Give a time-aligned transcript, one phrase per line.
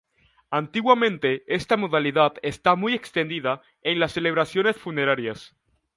[0.49, 5.55] Antiguamente esta modalidad estaba muy extendida en las celebraciones funerarias.